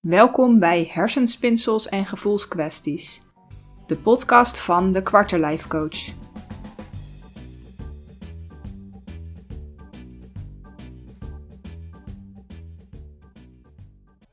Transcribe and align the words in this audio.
Welkom 0.00 0.58
bij 0.58 0.90
Hersenspinsels 0.92 1.88
en 1.88 2.06
Gevoelskwesties, 2.06 3.22
de 3.86 3.96
podcast 3.96 4.58
van 4.58 4.92
de 4.92 5.02
Quarterlife 5.02 5.68
Coach. 5.68 6.14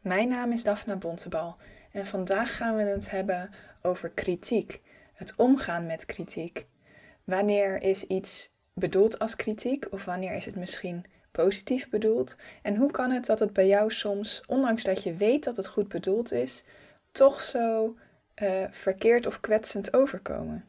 Mijn 0.02 0.30
naam 0.30 0.52
is 0.52 0.64
Daphne 0.64 0.98
Bontebal 0.98 1.56
en 1.92 2.06
vandaag 2.08 2.56
gaan 2.56 2.76
we 2.76 2.82
het 2.82 3.10
hebben 3.10 3.50
over 3.82 4.10
kritiek, 4.10 4.82
het 5.14 5.34
omgaan 5.36 5.86
met 5.86 6.06
kritiek. 6.06 6.66
Wanneer 7.24 7.82
is 7.82 8.04
iets 8.04 8.56
bedoeld 8.74 9.20
als 9.20 9.36
kritiek 9.36 9.88
of 9.92 10.06
wanneer 10.06 10.36
is 10.36 10.46
het 10.46 10.56
misschien 10.56 11.06
positief 11.44 11.90
bedoeld? 11.90 12.36
En 12.62 12.76
hoe 12.76 12.92
kan 12.92 13.12
het 13.12 13.26
dat 13.26 13.40
het 13.40 13.54
bij 13.54 13.68
jou 13.68 13.92
soms, 13.92 14.44
ondanks 14.48 14.84
dat 14.84 15.04
je 15.04 15.16
weet 15.16 15.44
dat 15.44 15.56
het 15.56 15.68
goed 15.68 15.88
bedoeld 15.88 16.32
is, 16.32 16.64
toch 17.12 17.44
zo 17.44 17.96
uh, 18.36 18.64
verkeerd 18.70 19.28
of 19.28 19.40
kwetsend 19.40 19.94
overkomen? 19.94 20.66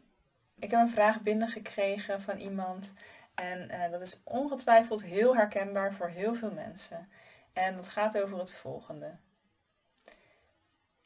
Ik 0.59 0.71
heb 0.71 0.81
een 0.81 0.89
vraag 0.89 1.21
binnengekregen 1.21 2.21
van 2.21 2.39
iemand 2.39 2.93
en 3.35 3.69
uh, 3.71 3.91
dat 3.91 4.01
is 4.01 4.21
ongetwijfeld 4.25 5.03
heel 5.03 5.37
herkenbaar 5.37 5.95
voor 5.95 6.09
heel 6.09 6.35
veel 6.35 6.53
mensen. 6.53 7.09
En 7.53 7.77
dat 7.77 7.89
gaat 7.89 8.23
over 8.23 8.39
het 8.39 8.53
volgende. 8.53 9.17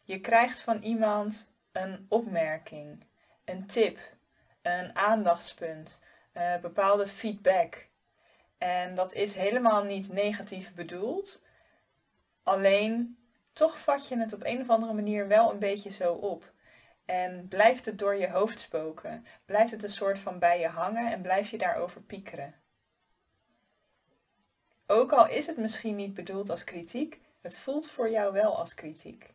Je 0.02 0.20
krijgt 0.20 0.60
van 0.60 0.82
iemand 0.82 1.48
een 1.72 2.06
opmerking, 2.08 3.04
een 3.44 3.66
tip, 3.66 3.98
een 4.62 4.96
aandachtspunt, 4.96 5.98
uh, 6.34 6.56
bepaalde 6.56 7.06
feedback. 7.06 7.88
En 8.60 8.94
dat 8.94 9.12
is 9.12 9.34
helemaal 9.34 9.84
niet 9.84 10.12
negatief 10.12 10.74
bedoeld. 10.74 11.42
Alleen 12.42 13.18
toch 13.52 13.78
vat 13.78 14.08
je 14.08 14.18
het 14.18 14.32
op 14.32 14.44
een 14.44 14.60
of 14.60 14.70
andere 14.70 14.92
manier 14.92 15.28
wel 15.28 15.50
een 15.50 15.58
beetje 15.58 15.90
zo 15.90 16.12
op. 16.12 16.52
En 17.04 17.48
blijft 17.48 17.84
het 17.84 17.98
door 17.98 18.14
je 18.14 18.30
hoofd 18.30 18.60
spoken? 18.60 19.26
Blijft 19.44 19.70
het 19.70 19.82
een 19.82 19.90
soort 19.90 20.18
van 20.18 20.38
bij 20.38 20.60
je 20.60 20.66
hangen 20.66 21.12
en 21.12 21.22
blijf 21.22 21.50
je 21.50 21.58
daarover 21.58 22.02
piekeren? 22.02 22.54
Ook 24.86 25.12
al 25.12 25.28
is 25.28 25.46
het 25.46 25.56
misschien 25.56 25.96
niet 25.96 26.14
bedoeld 26.14 26.50
als 26.50 26.64
kritiek, 26.64 27.20
het 27.40 27.58
voelt 27.58 27.90
voor 27.90 28.10
jou 28.10 28.32
wel 28.32 28.58
als 28.58 28.74
kritiek. 28.74 29.34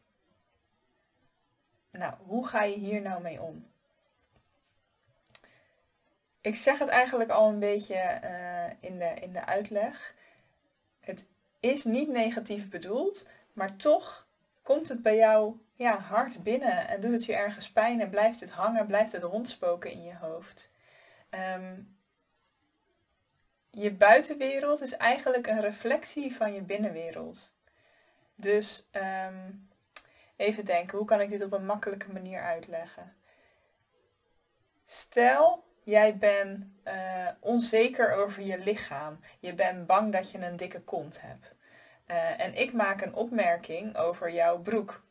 Nou, 1.91 2.13
hoe 2.25 2.47
ga 2.47 2.63
je 2.63 2.77
hier 2.77 3.01
nou 3.01 3.21
mee 3.21 3.41
om? 3.41 3.73
Ik 6.45 6.55
zeg 6.55 6.79
het 6.79 6.89
eigenlijk 6.89 7.29
al 7.29 7.49
een 7.49 7.59
beetje 7.59 8.19
uh, 8.23 8.89
in, 8.89 8.99
de, 8.99 9.13
in 9.21 9.33
de 9.33 9.45
uitleg. 9.45 10.15
Het 10.99 11.25
is 11.59 11.83
niet 11.83 12.09
negatief 12.09 12.69
bedoeld, 12.69 13.27
maar 13.53 13.75
toch 13.75 14.27
komt 14.61 14.89
het 14.89 15.01
bij 15.01 15.15
jou 15.15 15.59
ja, 15.75 15.99
hard 15.99 16.43
binnen 16.43 16.87
en 16.87 17.01
doet 17.01 17.11
het 17.11 17.25
je 17.25 17.35
ergens 17.35 17.71
pijn 17.71 18.01
en 18.01 18.09
blijft 18.09 18.39
het 18.39 18.49
hangen, 18.49 18.87
blijft 18.87 19.11
het 19.11 19.21
rondspoken 19.21 19.91
in 19.91 20.03
je 20.03 20.15
hoofd. 20.15 20.71
Um, 21.29 21.97
je 23.69 23.93
buitenwereld 23.93 24.81
is 24.81 24.97
eigenlijk 24.97 25.47
een 25.47 25.61
reflectie 25.61 26.35
van 26.35 26.53
je 26.53 26.61
binnenwereld. 26.61 27.55
Dus 28.35 28.89
um, 28.91 29.69
even 30.35 30.65
denken, 30.65 30.97
hoe 30.97 31.07
kan 31.07 31.21
ik 31.21 31.29
dit 31.29 31.43
op 31.43 31.53
een 31.53 31.65
makkelijke 31.65 32.11
manier 32.11 32.41
uitleggen? 32.41 33.15
Stel, 34.85 35.64
jij 35.85 36.17
bent 36.17 36.65
uh, 36.87 37.27
onzeker 37.39 38.13
over 38.13 38.43
je 38.43 38.59
lichaam. 38.59 39.19
Je 39.39 39.53
bent 39.53 39.87
bang 39.87 40.11
dat 40.11 40.31
je 40.31 40.37
een 40.37 40.57
dikke 40.57 40.81
kont 40.81 41.21
hebt. 41.21 41.53
Uh, 42.07 42.39
en 42.39 42.55
ik 42.55 42.73
maak 42.73 43.01
een 43.01 43.13
opmerking 43.13 43.97
over 43.97 44.31
jouw 44.31 44.59
broek. 44.59 45.03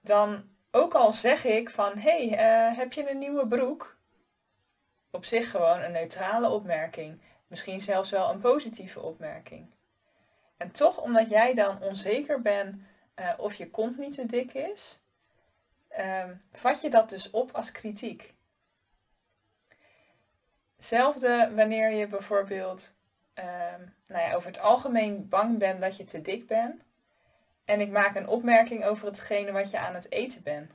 Dan, 0.00 0.48
ook 0.70 0.94
al 0.94 1.12
zeg 1.12 1.44
ik 1.44 1.70
van, 1.70 1.98
hé, 1.98 2.28
hey, 2.28 2.70
uh, 2.70 2.78
heb 2.78 2.92
je 2.92 3.10
een 3.10 3.18
nieuwe 3.18 3.46
broek? 3.46 3.96
Op 5.10 5.24
zich 5.24 5.50
gewoon 5.50 5.80
een 5.80 5.92
neutrale 5.92 6.48
opmerking. 6.48 7.20
Misschien 7.46 7.80
zelfs 7.80 8.10
wel 8.10 8.30
een 8.30 8.40
positieve 8.40 9.00
opmerking. 9.00 9.66
En 10.56 10.70
toch, 10.70 11.00
omdat 11.00 11.28
jij 11.28 11.54
dan 11.54 11.80
onzeker 11.80 12.42
bent 12.42 12.76
of 13.38 13.54
je 13.54 13.70
kont 13.70 13.98
niet 13.98 14.14
te 14.14 14.26
dik 14.26 14.54
is, 14.54 15.00
ehm, 15.88 16.34
vat 16.52 16.80
je 16.80 16.90
dat 16.90 17.08
dus 17.08 17.30
op 17.30 17.50
als 17.52 17.72
kritiek. 17.72 18.33
Hetzelfde 20.84 21.50
wanneer 21.54 21.92
je 21.92 22.06
bijvoorbeeld 22.06 22.94
ehm, 23.34 23.80
nou 24.06 24.22
ja, 24.22 24.34
over 24.34 24.46
het 24.48 24.58
algemeen 24.58 25.28
bang 25.28 25.58
bent 25.58 25.80
dat 25.80 25.96
je 25.96 26.04
te 26.04 26.20
dik 26.20 26.46
bent. 26.46 26.82
En 27.64 27.80
ik 27.80 27.90
maak 27.90 28.16
een 28.16 28.28
opmerking 28.28 28.84
over 28.84 29.06
hetgene 29.06 29.52
wat 29.52 29.70
je 29.70 29.78
aan 29.78 29.94
het 29.94 30.12
eten 30.12 30.42
bent. 30.42 30.74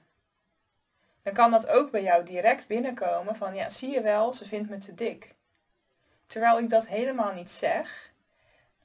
Dan 1.24 1.34
kan 1.34 1.52
dat 1.52 1.68
ook 1.68 1.92
bij 1.92 2.04
jou 2.04 2.24
direct 2.24 2.68
binnenkomen 2.68 3.36
van 3.36 3.56
ja, 3.56 3.70
zie 3.70 3.90
je 3.90 4.02
wel, 4.02 4.34
ze 4.34 4.46
vindt 4.46 4.70
me 4.70 4.78
te 4.78 4.94
dik. 4.94 5.36
Terwijl 6.28 6.60
ik 6.60 6.70
dat 6.70 6.88
helemaal 6.88 7.34
niet 7.34 7.52
zeg. 7.52 8.14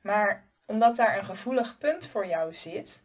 Maar 0.00 0.44
omdat 0.66 0.96
daar 0.96 1.18
een 1.18 1.24
gevoelig 1.24 1.78
punt 1.78 2.06
voor 2.06 2.26
jou 2.26 2.52
zit, 2.52 3.02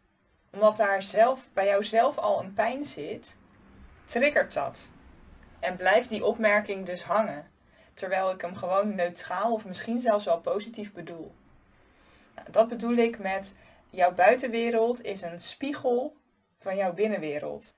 omdat 0.52 0.76
daar 0.76 1.02
zelf, 1.02 1.48
bij 1.52 1.66
jou 1.66 1.84
zelf 1.84 2.18
al 2.18 2.40
een 2.40 2.54
pijn 2.54 2.84
zit, 2.84 3.36
triggert 4.04 4.54
dat. 4.54 4.90
En 5.60 5.76
blijft 5.76 6.08
die 6.08 6.24
opmerking 6.24 6.86
dus 6.86 7.02
hangen 7.02 7.49
terwijl 8.00 8.30
ik 8.30 8.40
hem 8.40 8.56
gewoon 8.56 8.94
neutraal 8.94 9.52
of 9.52 9.64
misschien 9.64 9.98
zelfs 9.98 10.24
wel 10.24 10.40
positief 10.40 10.92
bedoel. 10.92 11.34
Nou, 12.34 12.50
dat 12.50 12.68
bedoel 12.68 12.96
ik 12.96 13.18
met 13.18 13.52
jouw 13.90 14.14
buitenwereld 14.14 15.04
is 15.04 15.22
een 15.22 15.40
spiegel 15.40 16.16
van 16.58 16.76
jouw 16.76 16.92
binnenwereld. 16.92 17.74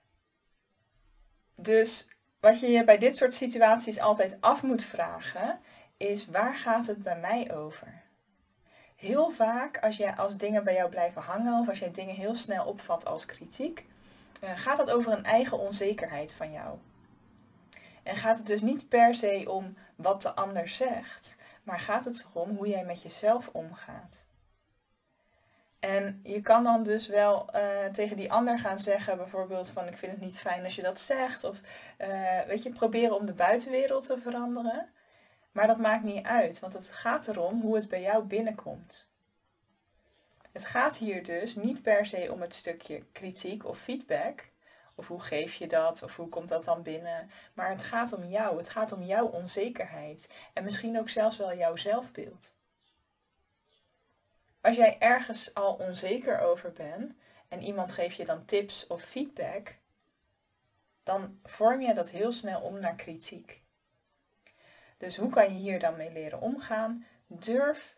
Dus 1.54 2.08
wat 2.40 2.60
je 2.60 2.70
je 2.70 2.84
bij 2.84 2.98
dit 2.98 3.16
soort 3.16 3.34
situaties 3.34 3.98
altijd 3.98 4.36
af 4.40 4.62
moet 4.62 4.84
vragen, 4.84 5.60
is 5.96 6.26
waar 6.26 6.54
gaat 6.54 6.86
het 6.86 7.02
bij 7.02 7.18
mij 7.18 7.54
over? 7.54 8.02
Heel 8.96 9.30
vaak 9.30 9.78
als, 9.78 9.96
je, 9.96 10.16
als 10.16 10.36
dingen 10.36 10.64
bij 10.64 10.74
jou 10.74 10.90
blijven 10.90 11.22
hangen 11.22 11.60
of 11.60 11.68
als 11.68 11.78
jij 11.78 11.90
dingen 11.90 12.14
heel 12.14 12.34
snel 12.34 12.66
opvat 12.66 13.06
als 13.06 13.26
kritiek, 13.26 13.86
eh, 14.40 14.50
gaat 14.54 14.78
het 14.78 14.90
over 14.90 15.12
een 15.12 15.24
eigen 15.24 15.58
onzekerheid 15.58 16.34
van 16.34 16.52
jou. 16.52 16.78
En 18.02 18.16
gaat 18.16 18.36
het 18.36 18.46
dus 18.46 18.60
niet 18.60 18.88
per 18.88 19.14
se 19.14 19.44
om 19.46 19.76
wat 19.96 20.22
de 20.22 20.34
ander 20.34 20.68
zegt, 20.68 21.36
maar 21.62 21.80
gaat 21.80 22.04
het 22.04 22.26
erom 22.30 22.56
hoe 22.56 22.68
jij 22.68 22.84
met 22.84 23.02
jezelf 23.02 23.48
omgaat. 23.52 24.26
En 25.82 26.20
je 26.22 26.40
kan 26.40 26.64
dan 26.64 26.82
dus 26.82 27.06
wel 27.06 27.48
uh, 27.54 27.84
tegen 27.92 28.16
die 28.16 28.32
ander 28.32 28.58
gaan 28.58 28.78
zeggen, 28.78 29.16
bijvoorbeeld 29.16 29.70
van 29.70 29.86
ik 29.86 29.96
vind 29.96 30.12
het 30.12 30.20
niet 30.20 30.40
fijn 30.40 30.64
als 30.64 30.76
je 30.76 30.82
dat 30.82 31.00
zegt. 31.00 31.44
Of 31.44 31.60
uh, 31.98 32.40
weet 32.40 32.62
je, 32.62 32.70
proberen 32.70 33.16
om 33.16 33.26
de 33.26 33.32
buitenwereld 33.32 34.06
te 34.06 34.18
veranderen. 34.18 34.88
Maar 35.52 35.66
dat 35.66 35.78
maakt 35.78 36.04
niet 36.04 36.26
uit, 36.26 36.60
want 36.60 36.72
het 36.72 36.90
gaat 36.90 37.28
erom 37.28 37.60
hoe 37.60 37.74
het 37.74 37.88
bij 37.88 38.00
jou 38.00 38.24
binnenkomt. 38.24 39.06
Het 40.52 40.64
gaat 40.64 40.96
hier 40.96 41.24
dus 41.24 41.54
niet 41.54 41.82
per 41.82 42.06
se 42.06 42.32
om 42.32 42.40
het 42.40 42.54
stukje 42.54 43.04
kritiek 43.12 43.64
of 43.64 43.78
feedback, 43.78 44.48
of 44.94 45.08
hoe 45.08 45.20
geef 45.20 45.54
je 45.54 45.66
dat? 45.66 46.02
Of 46.02 46.16
hoe 46.16 46.28
komt 46.28 46.48
dat 46.48 46.64
dan 46.64 46.82
binnen? 46.82 47.30
Maar 47.54 47.70
het 47.70 47.82
gaat 47.82 48.12
om 48.12 48.24
jou. 48.24 48.56
Het 48.56 48.68
gaat 48.68 48.92
om 48.92 49.02
jouw 49.02 49.26
onzekerheid. 49.26 50.28
En 50.52 50.64
misschien 50.64 50.98
ook 50.98 51.08
zelfs 51.08 51.36
wel 51.36 51.56
jouw 51.56 51.76
zelfbeeld. 51.76 52.54
Als 54.60 54.76
jij 54.76 54.98
ergens 54.98 55.54
al 55.54 55.74
onzeker 55.74 56.40
over 56.40 56.72
bent 56.72 57.12
en 57.48 57.62
iemand 57.62 57.92
geeft 57.92 58.16
je 58.16 58.24
dan 58.24 58.44
tips 58.44 58.86
of 58.86 59.02
feedback, 59.02 59.76
dan 61.02 61.40
vorm 61.44 61.80
je 61.80 61.94
dat 61.94 62.10
heel 62.10 62.32
snel 62.32 62.60
om 62.60 62.80
naar 62.80 62.94
kritiek. 62.94 63.62
Dus 64.98 65.16
hoe 65.16 65.30
kan 65.30 65.44
je 65.44 65.58
hier 65.58 65.78
dan 65.78 65.96
mee 65.96 66.12
leren 66.12 66.40
omgaan? 66.40 67.06
Durf 67.26 67.96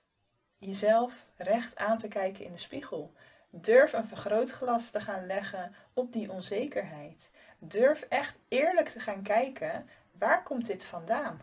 jezelf 0.59 1.29
recht 1.37 1.77
aan 1.77 1.99
te 1.99 2.09
kijken 2.09 2.45
in 2.45 2.53
de 2.53 2.59
spiegel. 2.59 3.13
Durf 3.57 3.93
een 3.93 4.05
vergrootglas 4.05 4.91
te 4.91 5.01
gaan 5.01 5.27
leggen 5.27 5.75
op 5.93 6.13
die 6.13 6.31
onzekerheid. 6.31 7.31
Durf 7.59 8.03
echt 8.09 8.39
eerlijk 8.49 8.89
te 8.89 9.01
gaan 9.01 9.23
kijken, 9.23 9.89
waar 10.19 10.43
komt 10.43 10.67
dit 10.67 10.85
vandaan? 10.85 11.41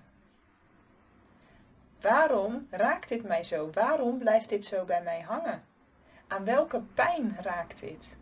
Waarom 2.02 2.68
raakt 2.70 3.10
dit 3.10 3.24
mij 3.24 3.44
zo? 3.44 3.70
Waarom 3.74 4.18
blijft 4.18 4.50
dit 4.50 4.66
zo 4.66 4.86
bij 4.86 5.02
mij 5.04 5.22
hangen? 5.22 5.64
Aan 6.28 6.46
welke 6.46 6.82
pijn 6.82 7.38
raakt 7.42 7.80
dit? 7.80 8.18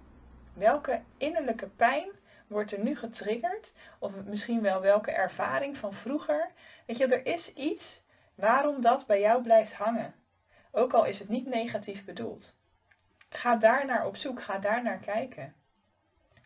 Welke 0.53 1.01
innerlijke 1.18 1.68
pijn 1.68 2.09
wordt 2.47 2.71
er 2.71 2.80
nu 2.80 2.95
getriggerd? 2.95 3.74
Of 4.00 4.12
misschien 4.25 4.62
wel 4.62 4.81
welke 4.81 5.12
ervaring 5.12 5.77
van 5.77 5.94
vroeger? 5.94 6.51
Weet 6.86 6.97
je, 6.97 7.06
er 7.06 7.25
is 7.25 7.53
iets 7.53 8.03
waarom 8.36 8.81
dat 8.81 9.06
bij 9.06 9.19
jou 9.19 9.44
blijft 9.44 9.74
hangen. 9.74 10.15
Ook 10.71 10.94
al 10.94 11.06
is 11.06 11.19
het 11.19 11.30
niet 11.30 11.45
negatief 11.45 12.06
bedoeld. 12.06 12.57
Ga 13.29 13.55
daar 13.55 13.85
naar 13.85 14.05
op 14.05 14.15
zoek, 14.15 14.41
ga 14.41 14.57
daar 14.57 14.83
naar 14.83 14.99
kijken. 14.99 15.53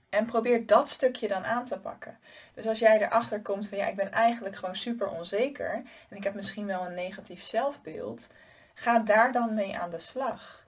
En 0.09 0.25
probeer 0.25 0.65
dat 0.65 0.89
stukje 0.89 1.27
dan 1.27 1.45
aan 1.45 1.65
te 1.65 1.79
pakken. 1.79 2.19
Dus 2.53 2.67
als 2.67 2.79
jij 2.79 3.01
erachter 3.01 3.41
komt 3.41 3.67
van 3.67 3.77
ja, 3.77 3.87
ik 3.87 3.95
ben 3.95 4.11
eigenlijk 4.11 4.55
gewoon 4.55 4.75
super 4.75 5.09
onzeker 5.09 5.83
en 6.09 6.17
ik 6.17 6.23
heb 6.23 6.33
misschien 6.33 6.65
wel 6.65 6.85
een 6.85 6.93
negatief 6.93 7.43
zelfbeeld, 7.43 8.27
ga 8.73 8.99
daar 8.99 9.31
dan 9.31 9.53
mee 9.53 9.77
aan 9.77 9.89
de 9.89 9.99
slag. 9.99 10.65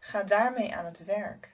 Ga 0.00 0.22
daarmee 0.22 0.74
aan 0.74 0.84
het 0.84 1.04
werk. 1.04 1.52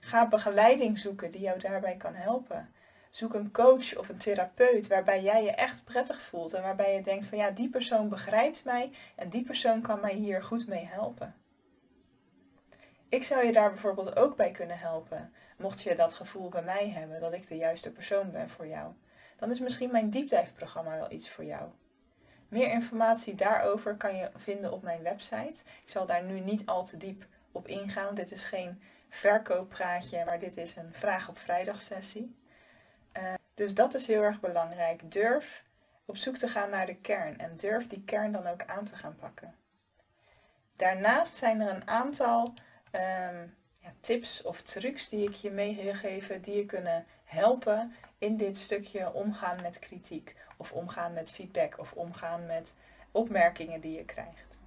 Ga 0.00 0.28
begeleiding 0.28 0.98
zoeken 0.98 1.30
die 1.30 1.40
jou 1.40 1.58
daarbij 1.58 1.96
kan 1.96 2.14
helpen. 2.14 2.72
Zoek 3.10 3.34
een 3.34 3.50
coach 3.50 3.96
of 3.96 4.08
een 4.08 4.18
therapeut 4.18 4.86
waarbij 4.86 5.22
jij 5.22 5.44
je 5.44 5.50
echt 5.50 5.84
prettig 5.84 6.20
voelt 6.20 6.52
en 6.52 6.62
waarbij 6.62 6.94
je 6.94 7.02
denkt 7.02 7.24
van 7.26 7.38
ja, 7.38 7.50
die 7.50 7.68
persoon 7.68 8.08
begrijpt 8.08 8.64
mij 8.64 8.92
en 9.14 9.28
die 9.28 9.44
persoon 9.44 9.80
kan 9.80 10.00
mij 10.00 10.14
hier 10.14 10.42
goed 10.42 10.66
mee 10.66 10.86
helpen. 10.86 11.41
Ik 13.12 13.24
zou 13.24 13.46
je 13.46 13.52
daar 13.52 13.70
bijvoorbeeld 13.70 14.16
ook 14.16 14.36
bij 14.36 14.50
kunnen 14.50 14.78
helpen, 14.78 15.32
mocht 15.56 15.82
je 15.82 15.94
dat 15.94 16.14
gevoel 16.14 16.48
bij 16.48 16.62
mij 16.62 16.90
hebben 16.90 17.20
dat 17.20 17.32
ik 17.32 17.46
de 17.46 17.56
juiste 17.56 17.90
persoon 17.90 18.30
ben 18.30 18.48
voor 18.48 18.66
jou. 18.66 18.92
Dan 19.36 19.50
is 19.50 19.60
misschien 19.60 19.90
mijn 19.90 20.10
diepdijfprogramma 20.10 20.96
wel 20.96 21.12
iets 21.12 21.30
voor 21.30 21.44
jou. 21.44 21.70
Meer 22.48 22.70
informatie 22.70 23.34
daarover 23.34 23.94
kan 23.94 24.16
je 24.16 24.30
vinden 24.36 24.72
op 24.72 24.82
mijn 24.82 25.02
website. 25.02 25.62
Ik 25.84 25.90
zal 25.90 26.06
daar 26.06 26.22
nu 26.22 26.40
niet 26.40 26.66
al 26.66 26.84
te 26.84 26.96
diep 26.96 27.26
op 27.52 27.68
ingaan. 27.68 28.14
Dit 28.14 28.30
is 28.30 28.44
geen 28.44 28.82
verkooppraatje, 29.08 30.24
maar 30.24 30.38
dit 30.38 30.56
is 30.56 30.76
een 30.76 30.92
vraag 30.92 31.28
op 31.28 31.38
vrijdag 31.38 31.82
sessie. 31.82 32.36
Uh, 33.16 33.34
dus 33.54 33.74
dat 33.74 33.94
is 33.94 34.06
heel 34.06 34.22
erg 34.22 34.40
belangrijk. 34.40 35.12
Durf 35.12 35.64
op 36.04 36.16
zoek 36.16 36.36
te 36.36 36.48
gaan 36.48 36.70
naar 36.70 36.86
de 36.86 36.96
kern 36.96 37.38
en 37.38 37.56
durf 37.56 37.86
die 37.86 38.02
kern 38.04 38.32
dan 38.32 38.46
ook 38.46 38.64
aan 38.66 38.84
te 38.84 38.96
gaan 38.96 39.16
pakken. 39.16 39.54
Daarnaast 40.76 41.34
zijn 41.34 41.60
er 41.60 41.74
een 41.74 41.88
aantal 41.88 42.54
um, 42.92 43.54
ja, 43.80 43.92
tips 44.00 44.42
of 44.42 44.60
trucs 44.60 45.08
die 45.08 45.28
ik 45.28 45.34
je 45.34 45.50
mee 45.50 45.76
wil 45.82 45.94
geven, 45.94 46.42
die 46.42 46.56
je 46.56 46.66
kunnen 46.66 47.06
helpen 47.24 47.94
in 48.18 48.36
dit 48.36 48.58
stukje 48.58 49.12
omgaan 49.12 49.62
met 49.62 49.78
kritiek 49.78 50.34
of 50.56 50.72
omgaan 50.72 51.12
met 51.12 51.30
feedback 51.30 51.78
of 51.78 51.92
omgaan 51.92 52.46
met 52.46 52.74
opmerkingen 53.10 53.80
die 53.80 53.96
je 53.96 54.04
krijgt. 54.04 54.58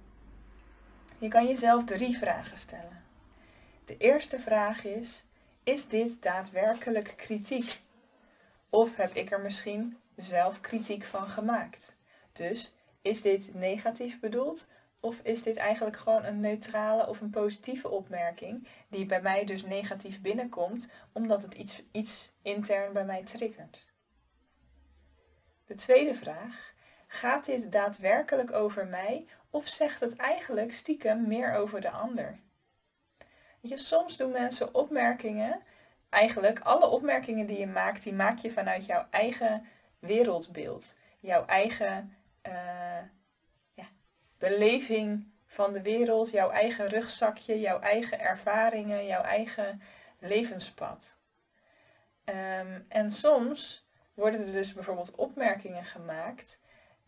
Je 1.18 1.28
kan 1.28 1.46
jezelf 1.46 1.84
drie 1.84 2.18
vragen 2.18 2.56
stellen. 2.56 3.04
De 3.84 3.96
eerste 3.96 4.40
vraag 4.40 4.84
is: 4.84 5.24
is 5.64 5.88
dit 5.88 6.22
daadwerkelijk 6.22 7.14
kritiek? 7.16 7.80
Of 8.70 8.96
heb 8.96 9.14
ik 9.14 9.30
er 9.30 9.40
misschien 9.40 9.98
zelf 10.16 10.60
kritiek 10.60 11.04
van 11.04 11.28
gemaakt? 11.28 11.94
Dus 12.32 12.74
is 13.02 13.22
dit 13.22 13.54
negatief 13.54 14.20
bedoeld 14.20 14.66
of 15.06 15.20
is 15.22 15.42
dit 15.42 15.56
eigenlijk 15.56 15.96
gewoon 15.96 16.24
een 16.24 16.40
neutrale 16.40 17.06
of 17.06 17.20
een 17.20 17.30
positieve 17.30 17.88
opmerking 17.88 18.68
die 18.88 19.06
bij 19.06 19.20
mij 19.20 19.44
dus 19.44 19.64
negatief 19.64 20.20
binnenkomt 20.20 20.88
omdat 21.12 21.42
het 21.42 21.54
iets, 21.54 21.82
iets 21.92 22.32
intern 22.42 22.92
bij 22.92 23.04
mij 23.04 23.22
triggert? 23.22 23.86
De 25.66 25.74
tweede 25.74 26.14
vraag, 26.14 26.74
gaat 27.06 27.44
dit 27.44 27.72
daadwerkelijk 27.72 28.52
over 28.52 28.86
mij 28.86 29.26
of 29.50 29.68
zegt 29.68 30.00
het 30.00 30.16
eigenlijk 30.16 30.72
stiekem 30.72 31.26
meer 31.26 31.54
over 31.54 31.80
de 31.80 31.90
ander? 31.90 32.38
je, 33.60 33.76
soms 33.76 34.16
doen 34.16 34.30
mensen 34.30 34.74
opmerkingen, 34.74 35.62
eigenlijk 36.08 36.60
alle 36.60 36.86
opmerkingen 36.86 37.46
die 37.46 37.58
je 37.58 37.66
maakt, 37.66 38.02
die 38.02 38.14
maak 38.14 38.38
je 38.38 38.50
vanuit 38.50 38.86
jouw 38.86 39.06
eigen 39.10 39.66
wereldbeeld. 39.98 40.96
Jouw 41.20 41.44
eigen 41.44 42.16
ja, 42.42 42.98
beleving 44.38 45.34
van 45.46 45.72
de 45.72 45.82
wereld, 45.82 46.30
jouw 46.30 46.50
eigen 46.50 46.88
rugzakje, 46.88 47.60
jouw 47.60 47.80
eigen 47.80 48.20
ervaringen, 48.20 49.06
jouw 49.06 49.22
eigen 49.22 49.82
levenspad. 50.18 51.16
Um, 52.24 52.84
en 52.88 53.10
soms 53.10 53.88
worden 54.14 54.46
er 54.46 54.52
dus 54.52 54.72
bijvoorbeeld 54.72 55.14
opmerkingen 55.14 55.84
gemaakt 55.84 56.58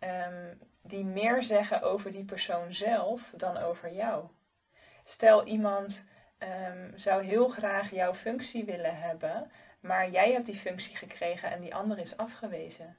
um, 0.01 0.59
die 0.83 1.05
meer 1.05 1.43
zeggen 1.43 1.83
over 1.83 2.11
die 2.11 2.25
persoon 2.25 2.75
zelf 2.75 3.33
dan 3.37 3.57
over 3.57 3.93
jou. 3.93 4.29
Stel 5.05 5.47
iemand 5.47 6.05
um, 6.39 6.93
zou 6.99 7.25
heel 7.25 7.49
graag 7.49 7.91
jouw 7.91 8.15
functie 8.15 8.65
willen 8.65 8.97
hebben, 8.97 9.51
maar 9.81 10.11
jij 10.11 10.33
hebt 10.33 10.47
die 10.47 10.55
functie 10.55 10.97
gekregen 10.97 11.51
en 11.51 11.61
die 11.61 11.75
ander 11.75 11.99
is 11.99 12.17
afgewezen. 12.17 12.97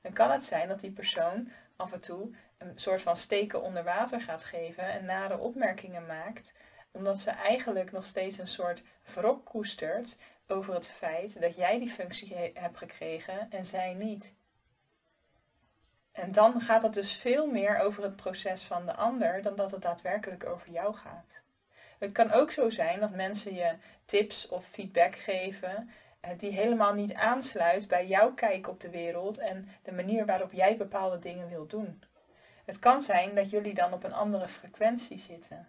Dan 0.00 0.12
kan 0.12 0.30
het 0.30 0.44
zijn 0.44 0.68
dat 0.68 0.80
die 0.80 0.92
persoon 0.92 1.52
af 1.82 1.92
en 1.92 2.00
toe 2.00 2.30
een 2.58 2.72
soort 2.74 3.02
van 3.02 3.16
steken 3.16 3.62
onder 3.62 3.84
water 3.84 4.20
gaat 4.20 4.44
geven 4.44 4.84
en 4.84 5.04
nare 5.04 5.38
opmerkingen 5.38 6.06
maakt, 6.06 6.52
omdat 6.90 7.18
ze 7.20 7.30
eigenlijk 7.30 7.92
nog 7.92 8.06
steeds 8.06 8.38
een 8.38 8.46
soort 8.46 8.82
wrok 9.14 9.44
koestert 9.44 10.16
over 10.46 10.74
het 10.74 10.88
feit 10.88 11.40
dat 11.40 11.56
jij 11.56 11.78
die 11.78 11.90
functie 11.90 12.36
hebt 12.54 12.78
gekregen 12.78 13.50
en 13.50 13.64
zij 13.64 13.94
niet. 13.94 14.32
En 16.12 16.32
dan 16.32 16.60
gaat 16.60 16.82
het 16.82 16.94
dus 16.94 17.16
veel 17.16 17.46
meer 17.46 17.78
over 17.78 18.02
het 18.02 18.16
proces 18.16 18.62
van 18.62 18.86
de 18.86 18.94
ander 18.94 19.42
dan 19.42 19.56
dat 19.56 19.70
het 19.70 19.82
daadwerkelijk 19.82 20.46
over 20.46 20.70
jou 20.70 20.94
gaat. 20.94 21.40
Het 21.98 22.12
kan 22.12 22.32
ook 22.32 22.50
zo 22.50 22.70
zijn 22.70 23.00
dat 23.00 23.10
mensen 23.10 23.54
je 23.54 23.74
tips 24.04 24.48
of 24.48 24.66
feedback 24.66 25.14
geven 25.14 25.90
die 26.36 26.52
helemaal 26.52 26.94
niet 26.94 27.14
aansluit 27.14 27.88
bij 27.88 28.06
jouw 28.06 28.32
kijk 28.34 28.68
op 28.68 28.80
de 28.80 28.90
wereld 28.90 29.38
en 29.38 29.68
de 29.82 29.92
manier 29.92 30.26
waarop 30.26 30.52
jij 30.52 30.76
bepaalde 30.76 31.18
dingen 31.18 31.48
wilt 31.48 31.70
doen. 31.70 32.02
Het 32.64 32.78
kan 32.78 33.02
zijn 33.02 33.34
dat 33.34 33.50
jullie 33.50 33.74
dan 33.74 33.92
op 33.92 34.04
een 34.04 34.12
andere 34.12 34.48
frequentie 34.48 35.18
zitten. 35.18 35.68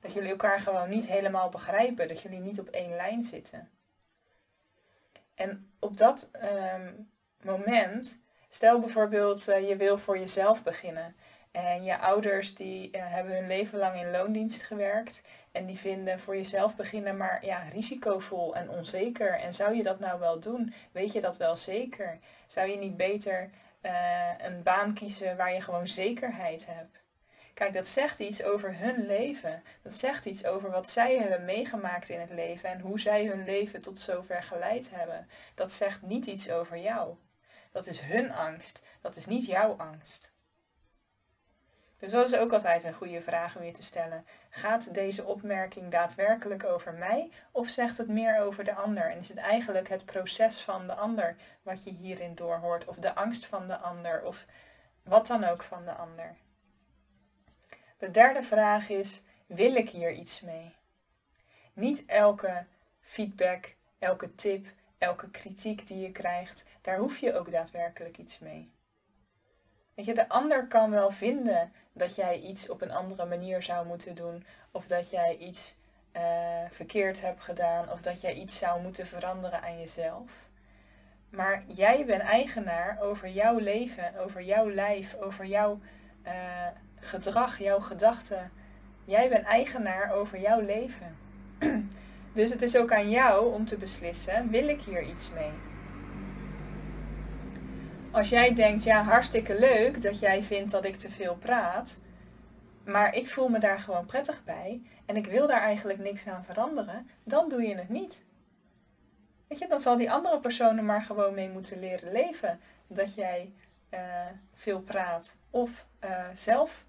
Dat 0.00 0.12
jullie 0.12 0.30
elkaar 0.30 0.60
gewoon 0.60 0.88
niet 0.88 1.06
helemaal 1.06 1.48
begrijpen, 1.48 2.08
dat 2.08 2.22
jullie 2.22 2.40
niet 2.40 2.60
op 2.60 2.68
één 2.68 2.96
lijn 2.96 3.22
zitten. 3.22 3.70
En 5.34 5.70
op 5.78 5.96
dat 5.96 6.28
ehm, 6.32 6.92
moment, 7.42 8.18
stel 8.48 8.80
bijvoorbeeld 8.80 9.48
uh, 9.48 9.68
je 9.68 9.76
wil 9.76 9.98
voor 9.98 10.18
jezelf 10.18 10.62
beginnen 10.62 11.16
en 11.56 11.84
je 11.84 11.98
ouders 11.98 12.54
die 12.54 12.88
uh, 12.92 13.02
hebben 13.04 13.34
hun 13.34 13.46
leven 13.46 13.78
lang 13.78 14.00
in 14.00 14.10
loondienst 14.10 14.62
gewerkt 14.62 15.22
en 15.52 15.66
die 15.66 15.78
vinden 15.78 16.20
voor 16.20 16.36
jezelf 16.36 16.76
beginnen 16.76 17.16
maar 17.16 17.44
ja, 17.44 17.62
risicovol 17.72 18.56
en 18.56 18.70
onzeker. 18.70 19.38
En 19.38 19.54
zou 19.54 19.76
je 19.76 19.82
dat 19.82 19.98
nou 20.00 20.20
wel 20.20 20.40
doen? 20.40 20.74
Weet 20.92 21.12
je 21.12 21.20
dat 21.20 21.36
wel 21.36 21.56
zeker? 21.56 22.18
Zou 22.46 22.70
je 22.70 22.76
niet 22.76 22.96
beter 22.96 23.50
uh, 23.82 24.30
een 24.38 24.62
baan 24.62 24.94
kiezen 24.94 25.36
waar 25.36 25.54
je 25.54 25.60
gewoon 25.60 25.86
zekerheid 25.86 26.66
hebt? 26.66 27.04
Kijk, 27.54 27.74
dat 27.74 27.88
zegt 27.88 28.18
iets 28.18 28.42
over 28.42 28.78
hun 28.78 29.06
leven. 29.06 29.62
Dat 29.82 29.92
zegt 29.92 30.26
iets 30.26 30.44
over 30.44 30.70
wat 30.70 30.88
zij 30.88 31.18
hebben 31.18 31.44
meegemaakt 31.44 32.08
in 32.08 32.20
het 32.20 32.30
leven 32.30 32.68
en 32.68 32.80
hoe 32.80 33.00
zij 33.00 33.26
hun 33.26 33.44
leven 33.44 33.80
tot 33.80 34.00
zover 34.00 34.42
geleid 34.42 34.90
hebben. 34.90 35.28
Dat 35.54 35.72
zegt 35.72 36.02
niet 36.02 36.26
iets 36.26 36.50
over 36.50 36.78
jou. 36.78 37.14
Dat 37.72 37.86
is 37.86 38.00
hun 38.00 38.32
angst. 38.32 38.82
Dat 39.00 39.16
is 39.16 39.26
niet 39.26 39.46
jouw 39.46 39.74
angst. 39.76 40.34
Dus 41.98 42.12
dat 42.12 42.32
is 42.32 42.38
ook 42.38 42.52
altijd 42.52 42.84
een 42.84 42.94
goede 42.94 43.22
vraag 43.22 43.56
om 43.56 43.62
je 43.64 43.72
te 43.72 43.82
stellen. 43.82 44.26
Gaat 44.50 44.94
deze 44.94 45.24
opmerking 45.24 45.90
daadwerkelijk 45.90 46.64
over 46.64 46.92
mij 46.94 47.30
of 47.50 47.68
zegt 47.68 47.98
het 47.98 48.08
meer 48.08 48.40
over 48.40 48.64
de 48.64 48.74
ander? 48.74 49.10
En 49.10 49.18
is 49.18 49.28
het 49.28 49.38
eigenlijk 49.38 49.88
het 49.88 50.04
proces 50.04 50.60
van 50.60 50.86
de 50.86 50.94
ander 50.94 51.36
wat 51.62 51.84
je 51.84 51.90
hierin 51.90 52.34
doorhoort? 52.34 52.84
Of 52.84 52.96
de 52.96 53.14
angst 53.14 53.46
van 53.46 53.66
de 53.66 53.76
ander? 53.76 54.22
Of 54.22 54.46
wat 55.02 55.26
dan 55.26 55.44
ook 55.44 55.62
van 55.62 55.84
de 55.84 55.92
ander? 55.92 56.36
De 57.98 58.10
derde 58.10 58.42
vraag 58.42 58.88
is, 58.88 59.22
wil 59.46 59.74
ik 59.74 59.90
hier 59.90 60.12
iets 60.12 60.40
mee? 60.40 60.74
Niet 61.72 62.04
elke 62.06 62.66
feedback, 63.00 63.74
elke 63.98 64.34
tip, 64.34 64.66
elke 64.98 65.30
kritiek 65.30 65.86
die 65.86 65.98
je 65.98 66.12
krijgt, 66.12 66.64
daar 66.80 66.98
hoef 66.98 67.18
je 67.18 67.38
ook 67.38 67.50
daadwerkelijk 67.50 68.18
iets 68.18 68.38
mee. 68.38 68.75
Weet 69.96 70.06
je, 70.06 70.14
de 70.14 70.28
ander 70.28 70.66
kan 70.66 70.90
wel 70.90 71.10
vinden 71.10 71.72
dat 71.92 72.14
jij 72.14 72.40
iets 72.40 72.68
op 72.68 72.82
een 72.82 72.90
andere 72.90 73.26
manier 73.26 73.62
zou 73.62 73.86
moeten 73.86 74.14
doen. 74.14 74.44
Of 74.70 74.86
dat 74.86 75.10
jij 75.10 75.36
iets 75.36 75.76
uh, 76.16 76.22
verkeerd 76.70 77.20
hebt 77.20 77.42
gedaan. 77.42 77.90
Of 77.90 78.00
dat 78.00 78.20
jij 78.20 78.34
iets 78.34 78.58
zou 78.58 78.82
moeten 78.82 79.06
veranderen 79.06 79.62
aan 79.62 79.78
jezelf. 79.78 80.30
Maar 81.30 81.64
jij 81.66 82.04
bent 82.04 82.22
eigenaar 82.22 82.98
over 83.00 83.28
jouw 83.28 83.58
leven, 83.58 84.18
over 84.18 84.42
jouw 84.42 84.70
lijf, 84.70 85.14
over 85.14 85.46
jouw 85.46 85.80
uh, 86.26 86.32
gedrag, 87.00 87.58
jouw 87.58 87.80
gedachten. 87.80 88.52
Jij 89.04 89.28
bent 89.28 89.44
eigenaar 89.44 90.12
over 90.12 90.40
jouw 90.40 90.60
leven. 90.60 91.16
dus 92.34 92.50
het 92.50 92.62
is 92.62 92.76
ook 92.76 92.92
aan 92.92 93.10
jou 93.10 93.54
om 93.54 93.66
te 93.66 93.76
beslissen, 93.76 94.50
wil 94.50 94.68
ik 94.68 94.80
hier 94.80 95.02
iets 95.02 95.30
mee? 95.30 95.52
Als 98.16 98.28
jij 98.28 98.54
denkt, 98.54 98.84
ja, 98.84 99.02
hartstikke 99.02 99.58
leuk 99.58 100.02
dat 100.02 100.18
jij 100.18 100.42
vindt 100.42 100.70
dat 100.70 100.84
ik 100.84 100.96
te 100.96 101.10
veel 101.10 101.36
praat, 101.36 101.98
maar 102.84 103.14
ik 103.14 103.28
voel 103.28 103.48
me 103.48 103.58
daar 103.58 103.80
gewoon 103.80 104.06
prettig 104.06 104.44
bij 104.44 104.82
en 105.06 105.16
ik 105.16 105.26
wil 105.26 105.46
daar 105.46 105.60
eigenlijk 105.60 105.98
niks 105.98 106.26
aan 106.26 106.44
veranderen, 106.44 107.10
dan 107.24 107.48
doe 107.48 107.62
je 107.62 107.74
het 107.74 107.88
niet. 107.88 108.24
Weet 109.48 109.58
je, 109.58 109.68
dan 109.68 109.80
zal 109.80 109.96
die 109.96 110.10
andere 110.10 110.40
persoon 110.40 110.76
er 110.76 110.84
maar 110.84 111.02
gewoon 111.02 111.34
mee 111.34 111.48
moeten 111.48 111.78
leren 111.78 112.12
leven 112.12 112.60
dat 112.86 113.14
jij 113.14 113.52
uh, 113.90 114.00
veel 114.54 114.80
praat. 114.80 115.36
Of 115.50 115.86
uh, 116.04 116.24
zelf 116.32 116.84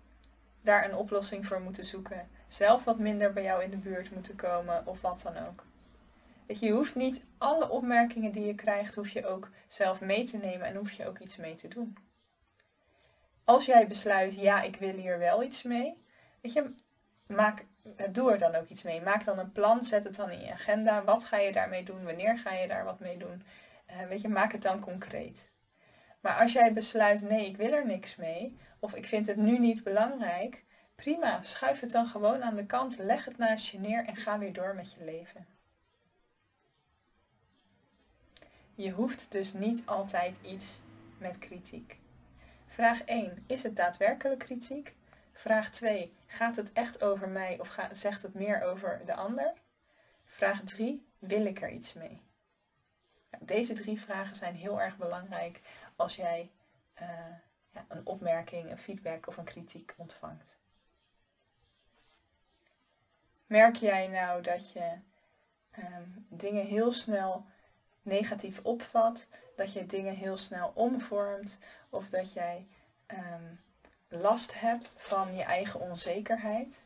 daar 0.62 0.86
een 0.86 0.96
oplossing 0.96 1.46
voor 1.46 1.62
moeten 1.62 1.84
zoeken. 1.84 2.30
Zelf 2.48 2.84
wat 2.84 3.00
minder 3.00 3.34
bij 3.34 3.44
jou 3.44 3.64
in 3.64 3.70
de 3.70 3.78
buurt 3.78 4.12
moeten 4.12 4.36
komen 4.36 4.82
of 4.86 5.02
wat 5.02 5.22
dan 5.22 5.48
ook. 5.48 5.67
Je, 6.48 6.72
hoeft 6.72 6.96
niet 6.96 7.22
alle 7.38 7.70
opmerkingen 7.70 8.32
die 8.32 8.46
je 8.46 8.56
krijgt, 8.56 8.96
hoef 8.96 9.10
je 9.10 9.26
ook 9.26 9.50
zelf 9.68 10.02
mee 10.02 10.24
te 10.24 10.38
nemen 10.38 10.68
en 10.68 10.76
hoef 10.76 10.92
je 10.92 11.08
ook 11.08 11.20
iets 11.20 11.38
mee 11.38 11.56
te 11.56 11.68
doen. 11.68 11.98
Als 13.44 13.66
jij 13.66 13.88
besluit, 13.88 14.36
ja, 14.36 14.62
ik 14.62 14.76
wil 14.76 14.94
hier 14.94 15.20
wel 15.20 15.44
iets 15.44 15.64
mee, 15.64 16.04
weet 16.42 16.54
je, 16.54 16.74
maak 17.28 17.66
doe 18.12 18.32
er 18.32 18.38
dan 18.38 18.56
ook 18.56 18.70
iets 18.70 18.84
mee. 18.84 19.02
Maak 19.02 19.24
dan 19.24 19.40
een 19.40 19.52
plan, 19.52 19.86
zet 19.86 20.04
het 20.04 20.16
dan 20.16 20.32
in 20.32 20.42
je 20.42 20.52
agenda. 20.52 21.04
Wat 21.04 21.24
ga 21.24 21.38
je 21.38 21.52
daarmee 21.52 21.84
doen? 21.84 22.04
Wanneer 22.04 22.38
ga 22.38 22.54
je 22.54 22.68
daar 22.68 22.84
wat 22.84 23.00
mee 23.00 23.18
doen? 23.18 23.44
Uh, 23.92 24.08
weet 24.08 24.22
je, 24.22 24.28
maak 24.28 24.52
het 24.52 24.62
dan 24.62 24.80
concreet. 24.80 25.50
Maar 26.20 26.42
als 26.42 26.54
jij 26.54 26.74
besluit, 26.74 27.22
nee, 27.22 27.46
ik 27.46 27.58
wil 27.58 27.74
er 27.74 27.86
niks 27.86 28.16
mee, 28.16 28.58
of 28.80 28.96
ik 28.96 29.06
vind 29.06 29.28
het 29.28 29.38
nu 29.38 29.60
niet 29.60 29.84
belangrijk, 29.84 30.64
prima, 30.96 31.42
schuif 31.42 31.80
het 31.80 31.92
dan 31.92 32.08
gewoon 32.08 32.44
aan 32.44 32.56
de 32.56 32.66
kant, 32.66 32.98
leg 32.98 33.26
het 33.26 33.38
naast 33.38 33.68
je 33.68 33.80
neer 33.80 34.06
en 34.06 34.16
ga 34.16 34.40
weer 34.40 34.54
door 34.54 34.76
met 34.76 34.94
je 34.94 35.04
leven. 35.04 35.57
Je 38.78 38.92
hoeft 38.92 39.32
dus 39.32 39.54
niet 39.54 39.86
altijd 39.86 40.40
iets 40.42 40.82
met 41.18 41.38
kritiek. 41.38 42.00
Vraag 42.68 43.04
1. 43.04 43.44
Is 43.48 43.64
het 43.64 43.76
daadwerkelijk 43.76 44.40
kritiek? 44.40 44.96
Vraag 45.34 45.70
2. 45.70 46.14
Gaat 46.26 46.56
het 46.56 46.74
echt 46.74 47.04
over 47.04 47.30
mij 47.30 47.60
of 47.60 47.78
zegt 47.92 48.22
het 48.22 48.34
meer 48.34 48.62
over 48.62 49.02
de 49.06 49.14
ander? 49.14 49.54
Vraag 50.26 50.62
3. 50.64 51.08
Wil 51.20 51.46
ik 51.46 51.62
er 51.62 51.70
iets 51.70 51.94
mee? 51.94 52.22
Deze 53.40 53.74
drie 53.74 54.02
vragen 54.02 54.36
zijn 54.36 54.56
heel 54.56 54.82
erg 54.82 54.98
belangrijk 54.98 55.62
als 55.96 56.16
jij 56.16 56.52
uh, 57.02 57.10
ja, 57.70 57.86
een 57.88 58.06
opmerking, 58.06 58.70
een 58.70 58.78
feedback 58.78 59.28
of 59.28 59.38
een 59.38 59.44
kritiek 59.44 59.94
ontvangt. 59.98 60.58
Merk 63.46 63.76
jij 63.76 64.08
nou 64.08 64.42
dat 64.42 64.72
je 64.72 64.98
um, 65.78 66.26
dingen 66.30 66.66
heel 66.66 66.92
snel 66.92 67.46
negatief 68.08 68.60
opvat, 68.64 69.28
dat 69.56 69.74
je 69.74 69.86
dingen 69.86 70.16
heel 70.16 70.38
snel 70.38 70.72
omvormt 70.74 71.58
of 71.90 72.10
dat 72.10 72.34
jij 72.34 72.68
um, 73.08 73.60
last 74.08 74.60
hebt 74.60 74.92
van 74.96 75.36
je 75.36 75.44
eigen 75.44 75.80
onzekerheid? 75.80 76.82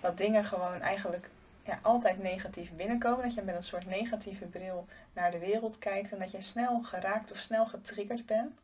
Dat 0.00 0.16
dingen 0.16 0.44
gewoon 0.44 0.80
eigenlijk 0.80 1.30
ja, 1.64 1.78
altijd 1.82 2.22
negatief 2.22 2.72
binnenkomen. 2.72 3.22
Dat 3.22 3.34
je 3.34 3.42
met 3.42 3.54
een 3.54 3.62
soort 3.62 3.86
negatieve 3.86 4.46
bril 4.46 4.86
naar 5.12 5.30
de 5.30 5.38
wereld 5.38 5.78
kijkt 5.78 6.12
en 6.12 6.18
dat 6.18 6.30
je 6.30 6.40
snel 6.40 6.82
geraakt 6.82 7.32
of 7.32 7.38
snel 7.38 7.66
getriggerd 7.66 8.26
bent. 8.26 8.60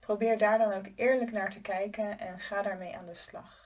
Probeer 0.00 0.38
daar 0.38 0.58
dan 0.58 0.72
ook 0.72 0.86
eerlijk 0.94 1.32
naar 1.32 1.50
te 1.50 1.60
kijken 1.60 2.18
en 2.18 2.40
ga 2.40 2.62
daarmee 2.62 2.96
aan 2.96 3.06
de 3.06 3.14
slag. 3.14 3.65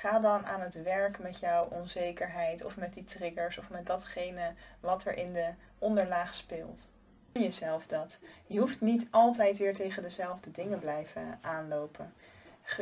Ga 0.00 0.18
dan 0.18 0.46
aan 0.46 0.60
het 0.60 0.82
werk 0.82 1.18
met 1.18 1.38
jouw 1.38 1.68
onzekerheid 1.70 2.64
of 2.64 2.76
met 2.76 2.94
die 2.94 3.04
triggers 3.04 3.58
of 3.58 3.70
met 3.70 3.86
datgene 3.86 4.54
wat 4.80 5.04
er 5.04 5.16
in 5.16 5.32
de 5.32 5.50
onderlaag 5.78 6.34
speelt. 6.34 6.90
Jezelf 7.32 7.86
dat. 7.86 8.18
Je 8.46 8.60
hoeft 8.60 8.80
niet 8.80 9.06
altijd 9.10 9.58
weer 9.58 9.74
tegen 9.74 10.02
dezelfde 10.02 10.50
dingen 10.50 10.78
blijven 10.78 11.38
aanlopen. 11.40 12.12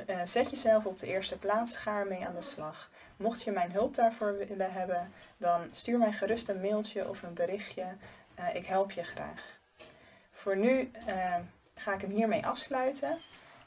Eh, 0.07 0.21
zet 0.25 0.51
jezelf 0.51 0.87
op 0.87 0.99
de 0.99 1.07
eerste 1.07 1.39
plaats, 1.39 1.77
ga 1.77 1.99
ermee 1.99 2.27
aan 2.27 2.35
de 2.35 2.41
slag. 2.41 2.91
Mocht 3.17 3.43
je 3.43 3.51
mijn 3.51 3.73
hulp 3.73 3.95
daarvoor 3.95 4.37
willen 4.37 4.73
hebben, 4.73 5.13
dan 5.37 5.69
stuur 5.71 5.99
mij 5.99 6.13
gerust 6.13 6.49
een 6.49 6.61
mailtje 6.61 7.09
of 7.09 7.23
een 7.23 7.35
berichtje. 7.35 7.85
Uh, 8.39 8.55
ik 8.55 8.67
help 8.67 8.91
je 8.91 9.03
graag. 9.03 9.59
Voor 10.31 10.57
nu 10.57 10.91
uh, 11.09 11.35
ga 11.75 11.95
ik 11.95 12.01
hem 12.01 12.11
hiermee 12.11 12.47
afsluiten. 12.47 13.19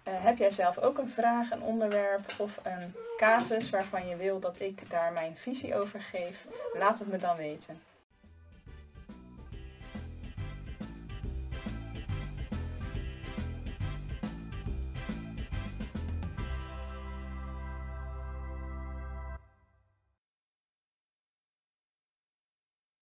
Heb 0.04 0.38
jij 0.38 0.52
zelf 0.52 0.78
ook 0.78 0.98
een 0.98 1.10
vraag, 1.10 1.52
een 1.52 1.62
onderwerp 1.62 2.34
of 2.38 2.60
een 2.64 2.96
casus 3.18 3.70
waarvan 3.70 4.08
je 4.08 4.16
wil 4.16 4.40
dat 4.40 4.60
ik 4.60 4.90
daar 4.90 5.12
mijn 5.14 5.36
visie 5.36 5.76
over 5.76 6.02
geef? 6.02 6.48
Laat 6.74 7.00
het 7.00 7.08
me 7.08 7.18
dan 7.18 7.38
weten. 7.38 7.89